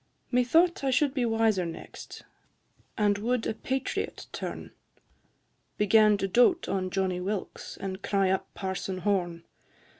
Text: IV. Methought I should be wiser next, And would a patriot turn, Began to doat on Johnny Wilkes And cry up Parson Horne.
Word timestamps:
IV. 0.29 0.33
Methought 0.33 0.83
I 0.83 0.89
should 0.89 1.13
be 1.13 1.25
wiser 1.27 1.63
next, 1.63 2.23
And 2.97 3.19
would 3.19 3.45
a 3.45 3.53
patriot 3.53 4.25
turn, 4.31 4.71
Began 5.77 6.17
to 6.17 6.27
doat 6.27 6.67
on 6.67 6.89
Johnny 6.89 7.19
Wilkes 7.19 7.77
And 7.77 8.01
cry 8.01 8.31
up 8.31 8.51
Parson 8.55 8.97
Horne. 9.01 9.43